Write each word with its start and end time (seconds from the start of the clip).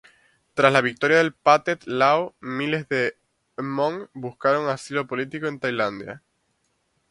Tras 0.55 0.73
la 0.73 0.81
victoria 0.81 1.17
del 1.17 1.31
Pathet 1.31 1.83
Lao, 1.85 2.33
miles 2.39 2.89
de 2.89 3.19
hmong 3.57 4.09
buscaron 4.15 4.67
asilo 4.67 5.05
político 5.05 5.45
en 5.45 5.59
Tailandia. 5.59 6.23